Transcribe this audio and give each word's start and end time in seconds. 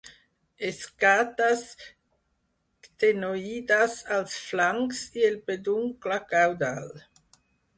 Escates 0.67 1.61
ctenoides 2.87 3.99
als 4.17 4.39
flancs 4.47 5.03
i 5.21 5.27
el 5.29 5.39
peduncle 5.51 6.19
caudal. 6.33 6.91